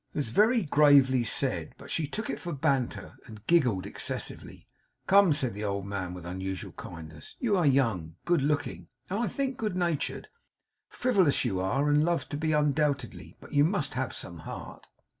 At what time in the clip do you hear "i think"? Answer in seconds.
9.19-9.57